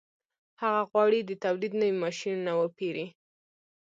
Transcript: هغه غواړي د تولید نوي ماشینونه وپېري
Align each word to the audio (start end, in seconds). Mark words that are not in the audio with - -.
هغه 0.61 0.81
غواړي 0.89 1.19
د 1.25 1.31
تولید 1.43 1.73
نوي 1.81 1.95
ماشینونه 2.03 2.51
وپېري 2.55 3.05